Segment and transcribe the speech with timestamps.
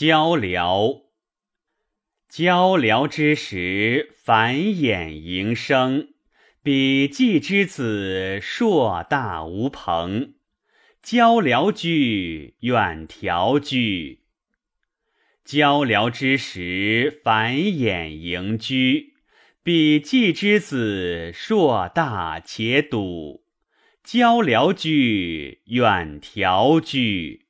[0.00, 1.06] 交辽，
[2.28, 6.10] 交辽之时，繁衍营生。
[6.62, 10.34] 比季之子，硕大无朋。
[11.02, 14.20] 交辽居，远调居。
[15.44, 19.14] 交辽之时，繁衍营居。
[19.64, 23.42] 比季之子，硕大且笃。
[24.04, 27.47] 交辽居，远调居。